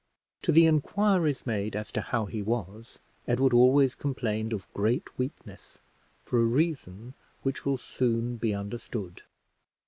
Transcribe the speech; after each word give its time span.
To 0.41 0.51
the 0.51 0.65
inquiries 0.65 1.45
made 1.45 1.75
as 1.75 1.91
to 1.91 2.01
how 2.01 2.25
he 2.25 2.41
was, 2.41 2.97
Edward 3.27 3.53
always 3.53 3.93
complained 3.93 4.51
of 4.51 4.67
great 4.73 5.15
weakness, 5.19 5.77
for 6.25 6.41
a 6.41 6.43
reason 6.43 7.13
which 7.43 7.67
will 7.67 7.77
soon 7.77 8.37
be 8.37 8.51
understood. 8.51 9.21